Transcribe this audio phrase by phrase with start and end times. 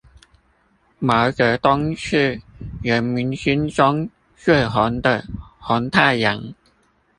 [0.97, 2.41] 毛澤東是
[2.81, 5.23] 人民心中最紅的
[5.61, 6.55] 紅太陽